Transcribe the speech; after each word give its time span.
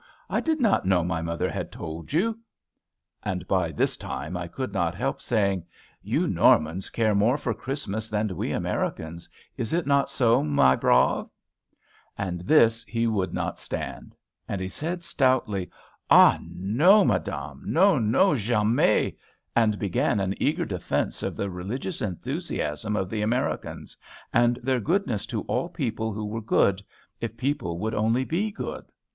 I 0.31 0.39
did 0.39 0.59
not 0.59 0.83
know 0.83 1.03
my 1.03 1.21
mother 1.21 1.47
had 1.47 1.71
told 1.71 2.11
you!" 2.11 2.39
And 3.21 3.47
by 3.47 3.71
this 3.71 3.95
time 3.95 4.35
I 4.35 4.47
could 4.47 4.73
not 4.73 4.95
help 4.95 5.21
saying, 5.21 5.67
"You 6.01 6.25
Normans 6.27 6.89
care 6.89 7.13
more 7.13 7.37
for 7.37 7.53
Christmas 7.53 8.09
than 8.09 8.35
we 8.35 8.51
Americans; 8.51 9.29
is 9.57 9.73
it 9.73 9.85
not 9.85 10.09
so, 10.09 10.43
my 10.43 10.75
brave?" 10.75 11.25
And 12.17 12.41
this 12.41 12.83
he 12.85 13.05
would 13.05 13.31
not 13.31 13.59
stand; 13.59 14.15
and 14.47 14.59
he 14.59 14.67
said 14.69 15.03
stoutly, 15.03 15.69
"Ah, 16.09 16.39
no, 16.43 17.05
madame! 17.05 17.61
no, 17.67 17.99
no, 17.99 18.33
jamais!" 18.33 19.15
and 19.55 19.77
began 19.77 20.19
an 20.19 20.33
eager 20.41 20.65
defence 20.65 21.21
of 21.21 21.35
the 21.35 21.47
religious 21.51 22.01
enthusiasm 22.01 22.95
of 22.95 23.07
the 23.07 23.21
Americans, 23.21 23.95
and 24.33 24.55
their 24.63 24.79
goodness 24.79 25.27
to 25.27 25.43
all 25.43 25.69
people 25.69 26.11
who 26.11 26.25
were 26.25 26.41
good, 26.41 26.81
if 27.19 27.37
people 27.37 27.77
would 27.77 27.93
only 27.93 28.23
be 28.23 28.49
good. 28.49 28.85